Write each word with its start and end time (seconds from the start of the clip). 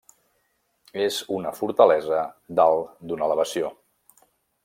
És 1.01 1.17
una 1.35 1.51
fortalesa 1.59 2.23
dalt 2.61 2.97
d'una 3.11 3.27
elevació. 3.31 3.73